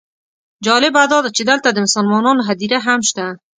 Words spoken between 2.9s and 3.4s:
شته.